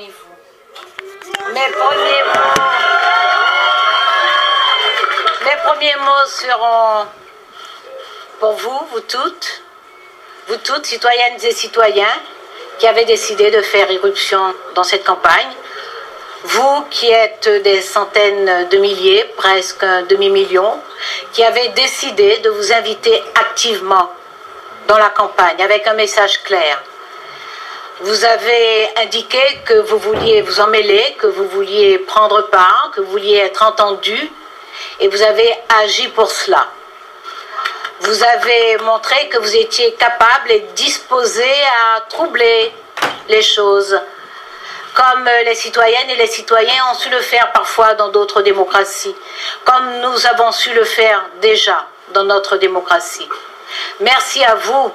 [0.00, 2.62] Mes premiers mots,
[5.44, 7.06] mes premiers mots seront
[8.38, 9.62] pour vous, vous toutes,
[10.48, 12.16] vous toutes, citoyennes et citoyens,
[12.78, 15.52] qui avez décidé de faire irruption dans cette campagne.
[16.44, 20.80] Vous qui êtes des centaines de milliers, presque un demi-million,
[21.34, 24.10] qui avez décidé de vous inviter activement
[24.88, 26.82] dans la campagne avec un message clair.
[28.02, 33.10] Vous avez indiqué que vous vouliez vous emmêler, que vous vouliez prendre part, que vous
[33.10, 34.32] vouliez être entendu,
[35.00, 36.66] et vous avez agi pour cela.
[38.00, 42.72] Vous avez montré que vous étiez capable et disposé à troubler
[43.28, 44.00] les choses,
[44.94, 49.14] comme les citoyennes et les citoyens ont su le faire parfois dans d'autres démocraties,
[49.66, 53.28] comme nous avons su le faire déjà dans notre démocratie.
[54.00, 54.90] Merci à vous.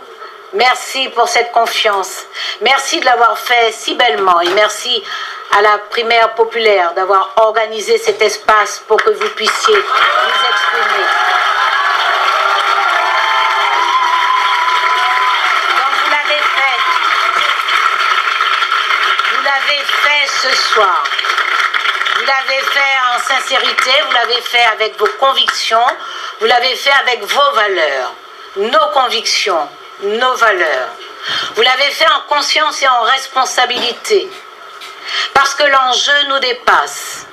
[0.55, 2.23] Merci pour cette confiance.
[2.62, 5.04] Merci de l'avoir fait si bellement et merci
[5.52, 11.05] à la primaire populaire d'avoir organisé cet espace pour que vous puissiez vous exprimer.
[15.76, 16.80] Donc vous l'avez fait.
[19.35, 21.04] Vous l'avez fait ce soir.
[22.15, 25.85] Vous l'avez fait en sincérité, vous l'avez fait avec vos convictions,
[26.40, 28.13] vous l'avez fait avec vos valeurs,
[28.55, 29.68] nos convictions,
[30.01, 30.90] nos valeurs.
[31.55, 34.29] Vous l'avez fait en conscience et en responsabilité,
[35.34, 37.26] parce que l'enjeu nous dépasse.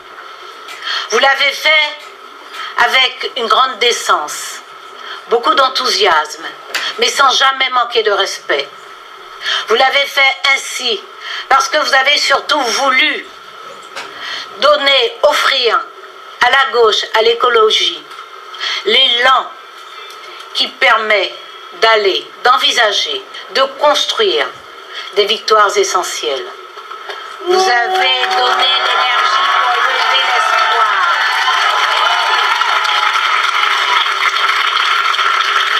[1.10, 1.98] Vous l'avez fait
[2.78, 4.60] avec une grande décence,
[5.28, 6.46] beaucoup d'enthousiasme,
[6.98, 8.68] mais sans jamais manquer de respect.
[9.68, 11.00] Vous l'avez fait ainsi
[11.48, 13.26] parce que vous avez surtout voulu
[14.58, 15.80] donner, offrir
[16.40, 18.02] à la gauche, à l'écologie,
[18.84, 19.50] l'élan
[20.54, 21.34] qui permet
[21.82, 24.46] d'aller, d'envisager, de construire
[25.16, 26.46] des victoires essentielles.
[27.44, 31.02] Vous avez donné l'énergie pour lever l'espoir.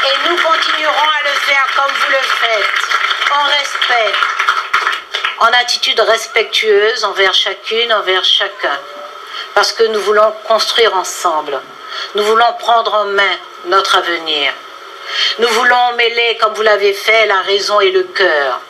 [0.09, 2.83] Et nous continuerons à le faire comme vous le faites,
[3.31, 4.13] en respect,
[5.39, 8.79] en attitude respectueuse envers chacune, envers chacun.
[9.55, 11.61] Parce que nous voulons construire ensemble.
[12.17, 13.37] Nous voulons prendre en main
[13.67, 14.53] notre avenir.
[15.39, 18.61] Nous voulons mêler, comme vous l'avez fait, la raison et le cœur.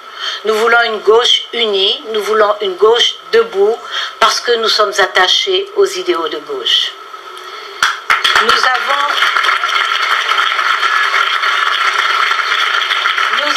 [0.44, 3.76] Nous voulons une gauche unie, nous voulons une gauche debout,
[4.20, 6.92] parce que nous sommes attachés aux idéaux de gauche.
[8.42, 9.08] Nous avons,
[13.38, 13.52] nous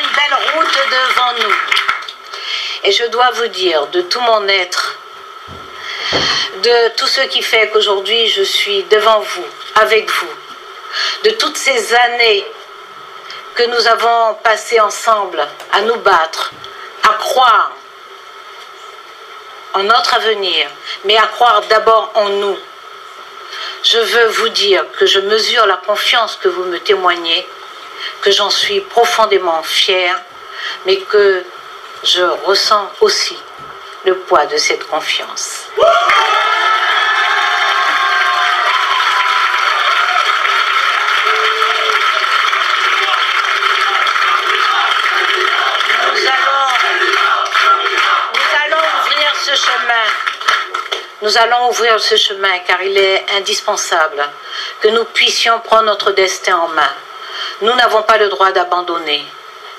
[0.00, 1.54] une belle route devant nous.
[2.84, 4.98] Et je dois vous dire, de tout mon être,
[6.62, 10.34] de tout ce qui fait qu'aujourd'hui je suis devant vous, avec vous,
[11.24, 12.46] de toutes ces années
[13.54, 16.52] que nous avons passées ensemble à nous battre,
[17.02, 17.72] à croire
[19.74, 20.68] en notre avenir,
[21.04, 22.58] mais à croire d'abord en nous.
[23.82, 27.46] Je veux vous dire que je mesure la confiance que vous me témoignez,
[28.22, 30.20] que j'en suis profondément fière,
[30.86, 31.44] mais que
[32.02, 33.36] je ressens aussi
[34.04, 35.64] le poids de cette confiance.
[46.16, 46.66] Nous allons,
[48.34, 50.06] nous allons ouvrir ce chemin.
[51.26, 54.22] Nous allons ouvrir ce chemin car il est indispensable
[54.80, 56.94] que nous puissions prendre notre destin en main.
[57.62, 59.26] Nous n'avons pas le droit d'abandonner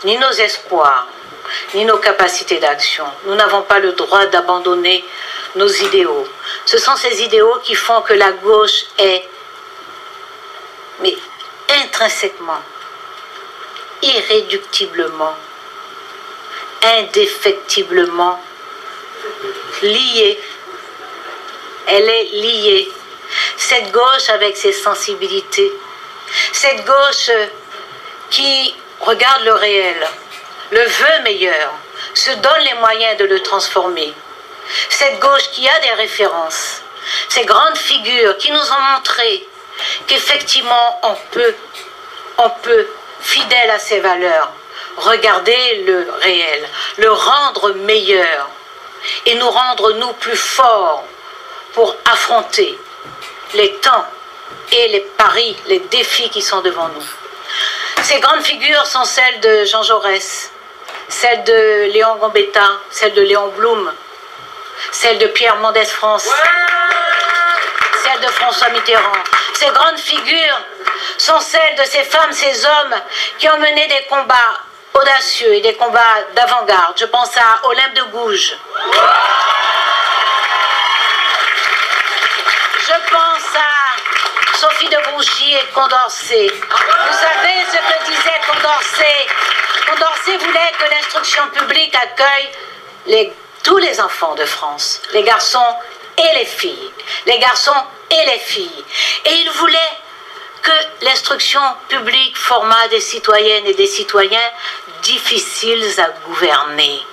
[0.03, 1.07] ni nos espoirs,
[1.74, 3.06] ni nos capacités d'action.
[3.24, 5.06] Nous n'avons pas le droit d'abandonner
[5.56, 6.28] nos idéaux.
[6.66, 9.25] Ce sont ces idéaux qui font que la gauche est,
[11.00, 11.16] mais
[11.81, 12.62] intrinsèquement,
[14.02, 15.38] irréductiblement,
[16.84, 18.38] indéfectiblement
[19.81, 20.40] liée.
[21.88, 22.90] Elle est liée.
[23.58, 25.72] Cette gauche avec ses sensibilités,
[26.53, 27.31] cette gauche
[28.30, 30.08] qui regarde le réel,
[30.72, 31.74] le veut meilleur,
[32.14, 34.14] se donne les moyens de le transformer.
[34.89, 36.81] Cette gauche qui a des références,
[37.30, 39.48] ces grandes figures qui nous ont montré
[40.07, 41.56] qu'effectivement on peut,
[42.38, 42.88] on peut,
[43.22, 44.51] fidèle à ses valeurs,
[44.98, 46.68] regarder le réel,
[46.98, 48.50] le rendre meilleur
[49.25, 51.04] et nous rendre nous plus forts
[51.74, 52.78] pour affronter
[53.54, 54.06] les temps
[54.72, 57.06] et les paris, les défis qui sont devant nous.
[58.04, 60.52] Ces grandes figures sont celles de Jean Jaurès,
[61.10, 63.92] celles de Léon Gambetta, celles de Léon Blum,
[64.92, 66.28] celles de Pierre Mendès France,
[68.04, 69.24] celles de François Mitterrand.
[69.54, 70.62] Ces grandes figures
[71.18, 72.96] sont celles de ces femmes, ces hommes
[73.40, 74.62] qui ont mené des combats
[74.94, 76.94] audacieux et des combats d'avant-garde.
[76.98, 78.58] Je pense à Olympe de Gouges.
[84.59, 86.48] Sophie de Grouchy et Condorcet.
[86.48, 89.27] Vous savez ce que disait Condorcet
[89.88, 95.75] Condorcet voulait que l'instruction publique accueille tous les enfants de France, les garçons
[96.18, 96.92] et les filles.
[97.27, 98.86] Les garçons et les filles.
[99.25, 99.94] Et il voulait
[100.63, 104.50] que l'instruction publique forma des citoyennes et des citoyens
[105.03, 107.06] difficiles à gouverner.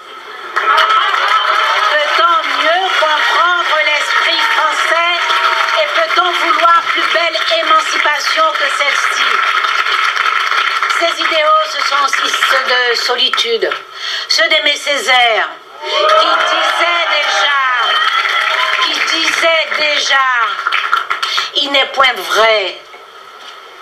[8.78, 9.28] Celle-ci
[10.98, 13.70] Ces idéaux, ce sont aussi ceux de solitude,
[14.28, 15.48] ceux d'Aimé Césaire,
[15.82, 17.60] qui disait déjà,
[18.82, 20.26] qui disait déjà,
[21.56, 22.78] il n'est point vrai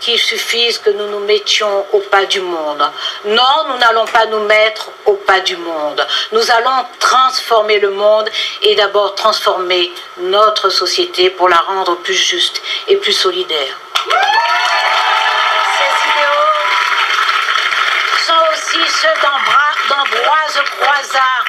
[0.02, 2.90] qu'il suffise que nous nous mettions au pas du monde.
[3.25, 6.05] Non, nous n'allons pas nous mettre au pas du monde.
[6.32, 8.29] Nous allons transformer le monde
[8.62, 13.79] et d'abord transformer notre société pour la rendre plus juste et plus solidaire.
[15.79, 16.52] Ces idéaux
[18.26, 19.17] sont aussi ceux
[20.12, 21.44] d'Ambroise Croizat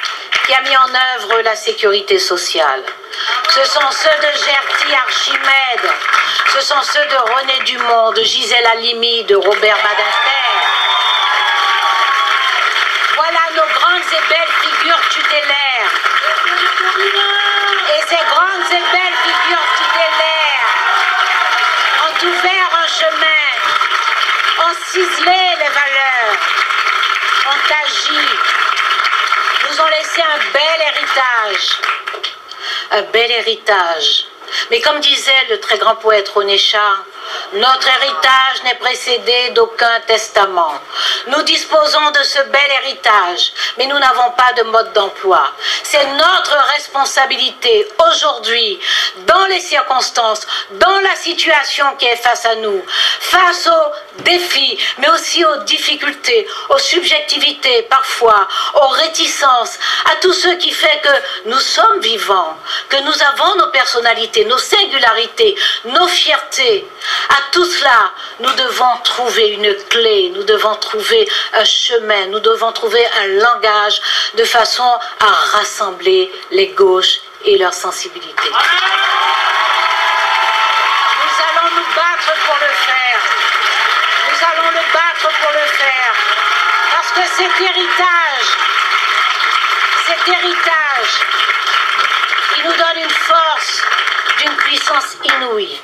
[0.45, 2.83] qui a mis en œuvre la sécurité sociale.
[3.49, 5.91] Ce sont ceux de Gertie Archimède,
[6.53, 10.43] ce sont ceux de René Dumont, de Gisèle Halimi, de Robert Badinter.
[13.15, 15.93] Voilà nos grandes et belles figures tutélaires.
[17.95, 20.69] Et ces grandes et belles figures tutélaires
[22.05, 23.45] ont ouvert un chemin,
[24.65, 26.37] ont ciselé les valeurs,
[27.47, 28.27] ont agi,
[29.69, 30.93] nous ont laissé un bel
[32.91, 34.25] Un bel héritage.
[34.69, 36.57] Mais comme disait le très grand poète René
[37.53, 40.73] notre héritage n'est précédé d'aucun testament.
[41.27, 45.51] Nous disposons de ce bel héritage, mais nous n'avons pas de mode d'emploi.
[45.83, 48.79] C'est notre responsabilité aujourd'hui,
[49.25, 52.83] dans les circonstances, dans la situation qui est face à nous,
[53.21, 59.79] face aux défis, mais aussi aux difficultés, aux subjectivités parfois, aux réticences,
[60.11, 62.57] à tout ce qui fait que nous sommes vivants,
[62.89, 65.55] que nous avons nos personnalités, nos singularités,
[65.85, 66.85] nos fiertés,
[67.29, 71.12] à tout cela, nous devons trouver une clé, nous devons trouver
[71.53, 74.01] un chemin, nous devons trouver un langage
[74.35, 75.25] de façon à
[75.57, 78.49] rassembler les gauches et leurs sensibilités.
[78.49, 78.55] Nous
[81.47, 83.21] allons nous battre pour le faire.
[84.29, 86.13] Nous allons nous battre pour le faire.
[86.93, 88.47] Parce que cet héritage,
[90.07, 91.13] cet héritage,
[92.57, 93.83] il nous donne une force
[94.39, 95.79] d'une puissance inouïe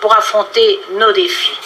[0.00, 1.58] pour affronter nos défis,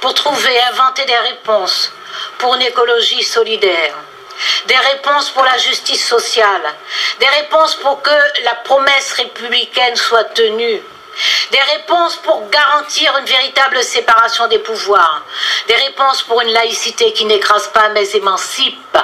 [0.00, 1.92] pour trouver, inventer des réponses
[2.38, 3.94] pour une écologie solidaire,
[4.66, 6.74] des réponses pour la justice sociale,
[7.20, 10.82] des réponses pour que la promesse républicaine soit tenue,
[11.50, 15.22] des réponses pour garantir une véritable séparation des pouvoirs,
[15.66, 19.02] des réponses pour une laïcité qui n'écrase pas mais émancipe, des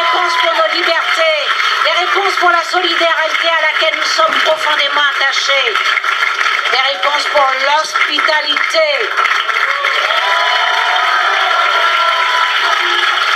[0.00, 1.46] réponses pour nos libertés,
[1.84, 5.74] des réponses pour la solidarité à laquelle nous sommes profondément attachés,
[6.72, 7.46] des réponses pour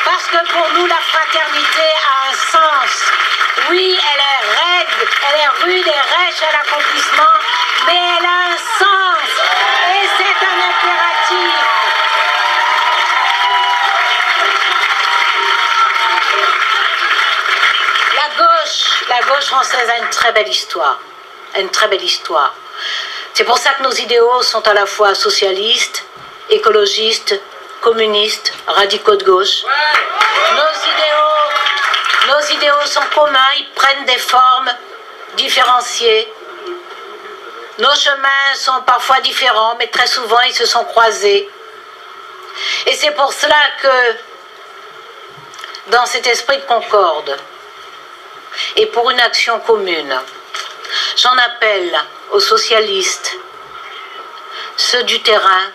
[0.05, 3.13] Parce que pour nous, la fraternité a un sens.
[3.71, 7.35] Oui, elle est raide, elle est rude et rêche à l'accomplissement,
[7.87, 9.31] mais elle a un sens.
[9.95, 11.53] Et c'est un impératif.
[18.15, 20.99] La gauche, la gauche française a une très belle histoire.
[21.59, 22.55] Une très belle histoire.
[23.35, 26.05] C'est pour ça que nos idéaux sont à la fois socialistes,
[26.51, 27.41] écologistes,
[27.81, 29.63] communistes, radicaux de gauche.
[32.29, 34.71] Nos idéaux, sont communs, ils prennent des formes
[35.37, 36.33] différenciées.
[37.79, 41.49] Nos chemins sont parfois différents, mais très souvent ils se sont croisés.
[42.87, 44.17] Et c'est pour cela que,
[45.91, 47.39] dans cet esprit de concorde,
[48.77, 50.21] et pour une action commune,
[51.17, 51.99] j'en appelle
[52.33, 53.37] aux socialistes,
[54.77, 55.71] ceux du terrain,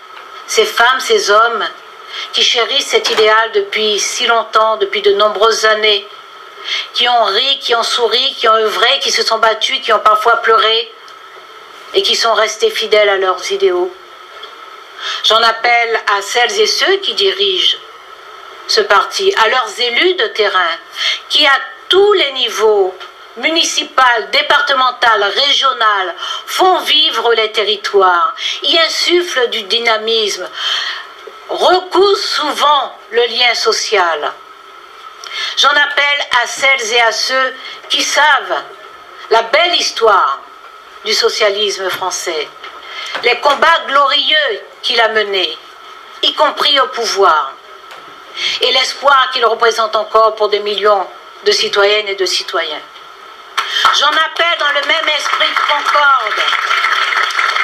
[0.46, 1.64] ces femmes, ces hommes
[2.32, 6.06] qui chérissent cet idéal depuis si longtemps, depuis de nombreuses années,
[6.94, 10.00] qui ont ri, qui ont souri, qui ont œuvré, qui se sont battus, qui ont
[10.00, 10.92] parfois pleuré
[11.94, 13.94] et qui sont restés fidèles à leurs idéaux.
[15.24, 17.78] J'en appelle à celles et ceux qui dirigent
[18.66, 20.76] ce parti, à leurs élus de terrain,
[21.28, 22.94] qui à tous les niveaux,
[23.38, 26.14] municipal, départemental, régional,
[26.46, 30.48] font vivre les territoires, y insufflent du dynamisme,
[31.48, 34.32] recousent souvent le lien social.
[35.56, 37.54] J'en appelle à celles et à ceux
[37.88, 38.62] qui savent
[39.30, 40.40] la belle histoire
[41.04, 42.48] du socialisme français,
[43.22, 45.56] les combats glorieux qu'il a menés,
[46.22, 47.52] y compris au pouvoir,
[48.60, 51.06] et l'espoir qu'il représente encore pour des millions
[51.44, 52.80] de citoyennes et de citoyens.
[53.98, 56.40] J'en appelle dans le même esprit de concorde.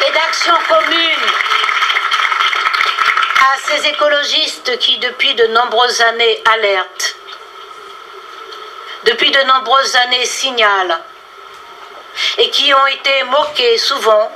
[0.05, 1.27] Et d'action commune
[3.41, 7.15] à ces écologistes qui, depuis de nombreuses années, alertent,
[9.05, 10.99] depuis de nombreuses années, signalent,
[12.39, 14.33] et qui ont été moqués souvent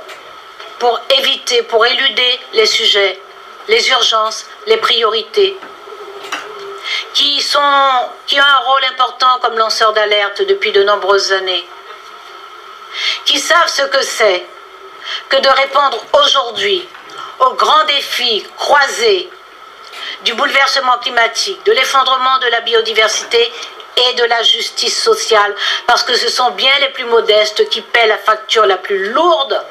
[0.79, 3.19] pour éviter, pour éluder les sujets,
[3.67, 5.57] les urgences, les priorités,
[7.13, 7.45] qui,
[8.25, 11.67] qui ont un rôle important comme lanceurs d'alerte depuis de nombreuses années,
[13.25, 14.45] qui savent ce que c'est
[15.29, 16.87] que de répondre aujourd'hui
[17.39, 19.29] aux grands défis croisés
[20.23, 23.51] du bouleversement climatique, de l'effondrement de la biodiversité
[23.97, 25.55] et de la justice sociale,
[25.87, 29.61] parce que ce sont bien les plus modestes qui paient la facture la plus lourde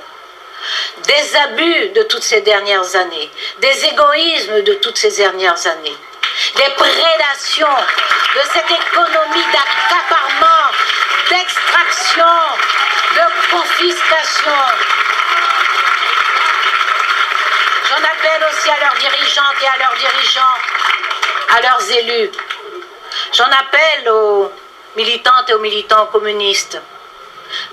[1.05, 5.97] des abus de toutes ces dernières années, des égoïsmes de toutes ces dernières années,
[6.57, 7.77] des prédations
[8.35, 10.68] de cette économie d'accaparement,
[11.29, 12.25] d'extraction,
[13.15, 14.61] de confiscation.
[17.89, 20.59] J'en appelle aussi à leurs dirigeantes et à leurs dirigeants,
[21.51, 22.31] à leurs élus.
[23.33, 24.53] J'en appelle aux
[24.97, 26.81] militantes et aux militants communistes,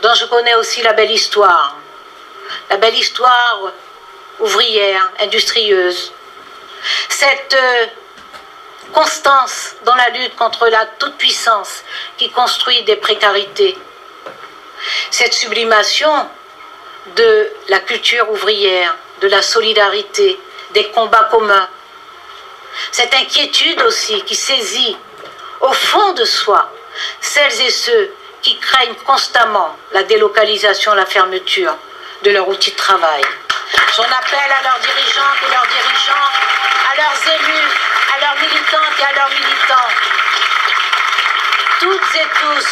[0.02, 1.76] dont je connais aussi la belle histoire.
[2.70, 3.72] La belle histoire
[4.40, 6.14] ouvrière, industrieuse.
[7.10, 7.86] Cette euh,
[8.94, 11.84] constance dans la lutte contre la toute-puissance
[12.18, 13.78] qui construit des précarités.
[15.12, 16.30] Cette sublimation
[17.16, 20.40] de la culture ouvrière, de la solidarité,
[20.74, 21.70] des combats communs.
[22.92, 24.98] Cette inquiétude aussi qui saisit
[25.62, 26.72] au fond de soi
[27.22, 28.12] celles et ceux
[28.42, 31.76] qui craignent constamment la délocalisation, la fermeture
[32.24, 33.24] de leur outil de travail.
[33.96, 36.30] J'en appelle à leurs dirigeantes et leurs dirigeants,
[36.92, 37.72] à leurs élus,
[38.14, 39.90] à leurs militantes et à leurs militants,
[41.80, 42.68] toutes et tous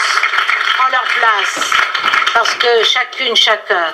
[0.85, 1.71] en leur place,
[2.33, 3.93] parce que chacune, chacun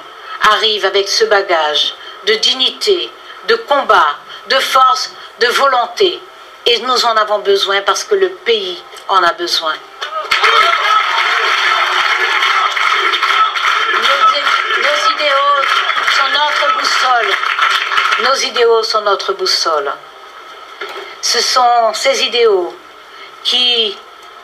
[0.51, 1.93] arrive avec ce bagage
[2.25, 3.11] de dignité,
[3.47, 6.19] de combat, de force, de volonté.
[6.65, 9.75] Et nous en avons besoin parce que le pays en a besoin.
[18.23, 19.91] Nos idéaux sont notre boussole.
[21.21, 22.75] Ce sont ces idéaux
[23.43, 23.97] qui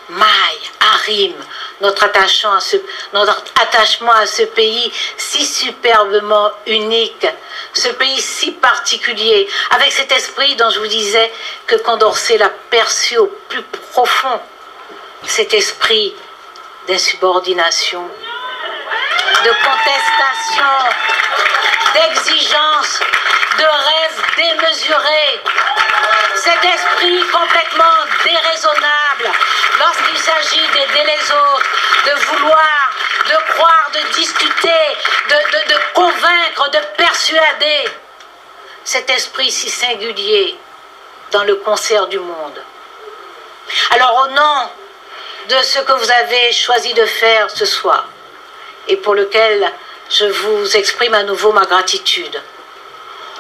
[0.10, 1.44] maillent, arriment
[1.82, 2.54] notre attachement,
[4.12, 7.28] à ce, pays si superbement unique,
[7.74, 11.32] ce pays si particulier, avec cet esprit dont je vous disais
[11.68, 14.40] que Condorcet l'a perçu au plus profond,
[15.24, 16.16] cet esprit
[16.88, 18.04] d'insubordination,
[19.44, 20.64] de contestation,
[21.94, 23.00] d'exigence,
[23.58, 25.42] de rêve démesuré,
[26.36, 29.30] cet esprit complètement déraisonnable
[29.80, 31.70] lorsqu'il s'agit d'aider les autres,
[32.06, 32.92] de vouloir,
[33.30, 34.70] de croire, de discuter,
[35.30, 37.90] de, de convaincre, de persuader,
[38.84, 40.58] cet esprit si singulier
[41.32, 42.64] dans le concert du monde.
[43.92, 44.70] Alors au nom
[45.50, 48.06] de ce que vous avez choisi de faire ce soir,
[48.88, 49.72] et pour lequel
[50.10, 52.42] je vous exprime à nouveau ma gratitude,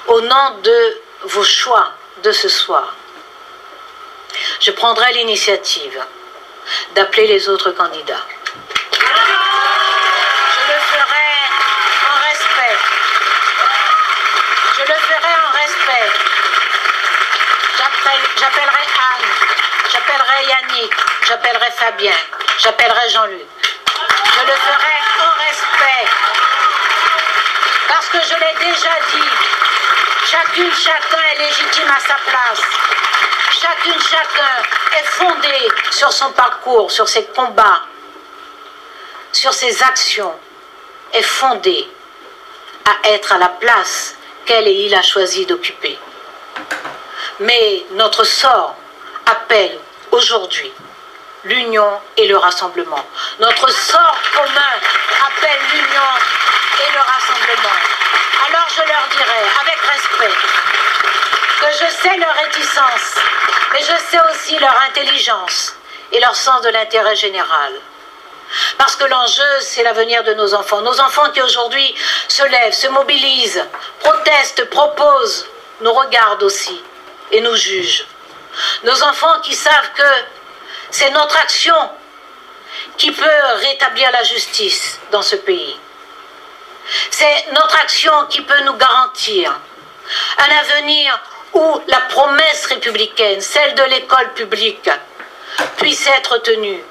[0.07, 1.91] au nom de vos choix
[2.23, 2.93] de ce soir,
[4.59, 6.03] je prendrai l'initiative
[6.93, 8.25] d'appeler les autres candidats.
[8.91, 8.99] Je
[10.71, 11.29] le ferai
[12.09, 12.77] en respect.
[14.77, 16.11] Je le ferai en respect.
[18.37, 19.31] J'appellerai Anne,
[19.91, 20.93] j'appellerai Yannick,
[21.27, 22.17] j'appellerai Fabien,
[22.59, 23.47] j'appellerai Jean-Luc.
[24.35, 26.05] Je le ferai en respect.
[27.87, 29.29] Parce que je l'ai déjà dit,
[30.25, 32.61] chacune, chacun est légitime à sa place.
[33.61, 37.81] Chacune, chacun est fondé sur son parcours, sur ses combats,
[39.31, 40.33] sur ses actions,
[41.13, 41.87] est fondé
[42.85, 44.15] à être à la place
[44.45, 45.97] qu'elle et il a choisi d'occuper.
[47.39, 48.75] Mais notre sort
[49.25, 49.77] appelle
[50.11, 50.71] aujourd'hui
[51.43, 53.03] l'union et le rassemblement.
[53.39, 54.75] Notre sort commun
[55.27, 56.11] appelle l'union
[56.87, 57.94] et le rassemblement.
[58.47, 60.35] Alors je leur dirai, avec respect,
[61.61, 63.15] que je sais leur réticence,
[63.73, 65.75] mais je sais aussi leur intelligence
[66.11, 67.73] et leur sens de l'intérêt général.
[68.77, 70.81] Parce que l'enjeu, c'est l'avenir de nos enfants.
[70.81, 71.95] Nos enfants qui aujourd'hui
[72.27, 73.65] se lèvent, se mobilisent,
[73.99, 75.47] protestent, proposent,
[75.81, 76.81] nous regardent aussi
[77.31, 78.05] et nous jugent.
[78.83, 80.25] Nos enfants qui savent que
[80.91, 81.75] c'est notre action
[82.97, 85.77] qui peut rétablir la justice dans ce pays.
[87.11, 89.59] C'est notre action qui peut nous garantir
[90.37, 91.19] un avenir
[91.53, 94.89] où la promesse républicaine, celle de l'école publique,
[95.77, 96.83] puisse être tenue.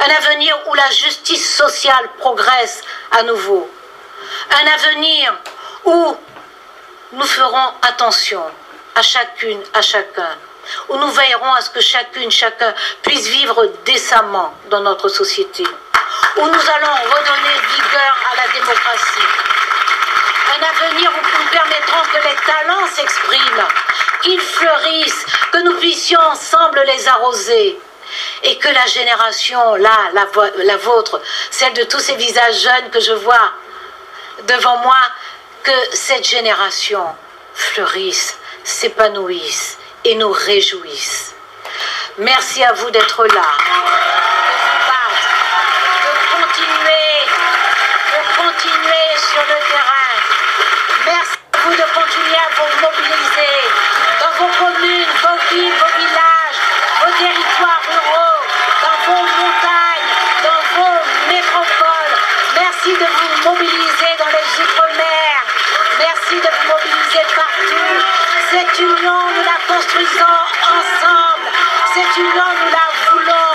[0.00, 3.70] Un avenir où la justice sociale progresse à nouveau.
[4.50, 5.34] Un avenir
[5.84, 6.16] où
[7.12, 8.42] nous ferons attention
[8.94, 10.36] à chacune, à chacun,
[10.88, 15.64] où nous veillerons à ce que chacune, chacun puisse vivre décemment dans notre société,
[16.38, 19.28] où nous allons redonner vigueur à la démocratie.
[20.58, 23.68] Un avenir où nous permettrons que les talents s'expriment,
[24.22, 27.78] qu'ils fleurissent, que nous puissions ensemble les arroser.
[28.44, 30.26] Et que la génération, là, la,
[30.62, 33.52] la vôtre, celle de tous ces visages jeunes que je vois
[34.44, 34.96] devant moi,
[35.64, 37.04] que cette génération
[37.54, 41.34] fleurisse, s'épanouisse et nous réjouisse.
[42.18, 43.52] Merci à vous d'être là,
[70.14, 71.48] ensemble.
[71.94, 73.52] Cette union, nous la voulons.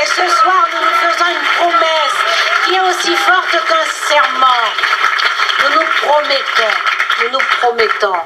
[0.00, 2.18] Et ce soir, nous nous faisons une promesse
[2.64, 4.64] qui est aussi forte qu'un serment.
[5.62, 6.76] Nous nous promettons,
[7.22, 8.20] nous nous promettons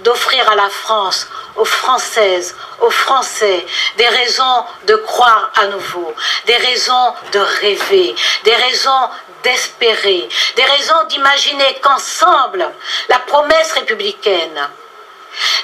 [0.00, 3.64] d'offrir à la France, aux Françaises, aux Français,
[3.96, 6.14] des raisons de croire à nouveau,
[6.46, 8.14] des raisons de rêver,
[8.44, 9.10] des raisons
[9.42, 12.70] d'espérer, des raisons d'imaginer qu'ensemble,
[13.08, 14.68] la promesse républicaine,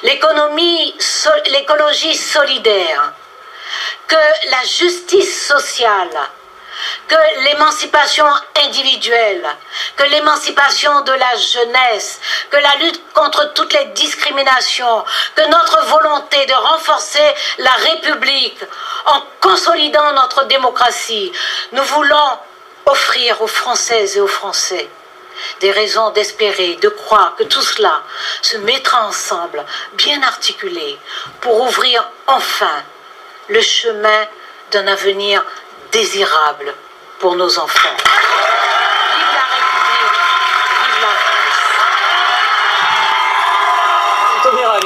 [0.03, 0.95] l'économie,
[1.47, 3.12] l'écologie solidaire,
[4.07, 6.09] que la justice sociale,
[7.09, 8.27] que l'émancipation
[8.65, 9.47] individuelle,
[9.97, 15.04] que l'émancipation de la jeunesse, que la lutte contre toutes les discriminations,
[15.35, 18.63] que notre volonté de renforcer la République
[19.06, 21.33] en consolidant notre démocratie,
[21.73, 22.39] nous voulons
[22.87, 24.89] offrir aux Françaises et aux Français
[25.61, 28.03] des raisons d'espérer, de croire que tout cela
[28.43, 30.99] se mettra ensemble, bien articulé,
[31.41, 32.83] pour ouvrir enfin
[33.49, 34.26] le chemin
[34.71, 35.45] d'un avenir
[35.93, 36.75] désirable
[37.19, 37.97] pour nos enfants.